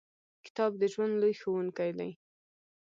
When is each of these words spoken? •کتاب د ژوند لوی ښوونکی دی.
•کتاب 0.45 0.71
د 0.77 0.83
ژوند 0.93 1.13
لوی 1.21 1.33
ښوونکی 1.41 1.91
دی. 1.97 2.11